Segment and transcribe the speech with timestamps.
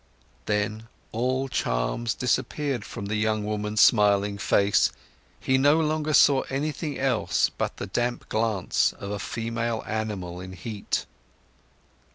[0.47, 4.91] Then, all charms disappeared from the young woman's smiling face,
[5.39, 10.53] he no longer saw anything else but the damp glance of a female animal in
[10.53, 11.05] heat.